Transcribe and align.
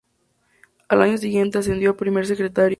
Al 0.89 1.03
año 1.03 1.15
siguiente 1.19 1.59
ascendió 1.59 1.91
a 1.91 1.95
primer 1.97 2.25
secretario. 2.25 2.69